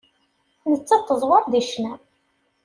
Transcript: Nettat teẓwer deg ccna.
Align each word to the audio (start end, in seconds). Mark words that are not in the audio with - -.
Nettat 0.71 1.01
teẓwer 1.07 1.43
deg 1.53 1.63
ccna. 1.69 1.93